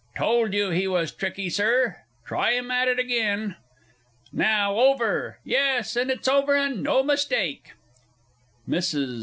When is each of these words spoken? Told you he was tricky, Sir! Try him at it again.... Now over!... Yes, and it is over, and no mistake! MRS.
Told 0.17 0.51
you 0.55 0.71
he 0.71 0.87
was 0.87 1.11
tricky, 1.11 1.47
Sir! 1.47 1.97
Try 2.25 2.53
him 2.53 2.71
at 2.71 2.87
it 2.87 2.97
again.... 2.97 3.55
Now 4.33 4.79
over!... 4.79 5.37
Yes, 5.43 5.95
and 5.95 6.09
it 6.09 6.21
is 6.21 6.27
over, 6.27 6.55
and 6.55 6.81
no 6.81 7.03
mistake! 7.03 7.73
MRS. 8.67 9.19